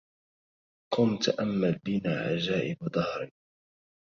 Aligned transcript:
قم 0.93 1.17
تأمل 1.17 1.79
بنا 1.85 2.19
عجائب 2.21 2.77
دهر 2.93 3.31